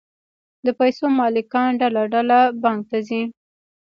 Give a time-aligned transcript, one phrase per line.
[0.65, 3.21] د پیسو مالکان ډله ډله بانک ته ځي